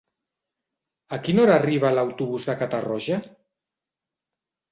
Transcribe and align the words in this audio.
A 1.17 1.17
quina 1.25 1.43
hora 1.43 1.57
arriba 1.57 1.91
l'autobús 1.97 2.49
de 2.51 2.55
Catarroja? 2.61 3.19